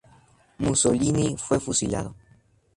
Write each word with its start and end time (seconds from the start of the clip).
Mussolini 0.57 1.35
fue 1.37 1.59
fusilado. 1.59 2.15